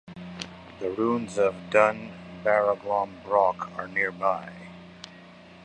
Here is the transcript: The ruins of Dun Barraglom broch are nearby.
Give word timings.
The 0.79 0.89
ruins 0.89 1.37
of 1.37 1.69
Dun 1.69 2.11
Barraglom 2.43 3.21
broch 3.23 3.69
are 3.77 3.87
nearby. 3.87 4.51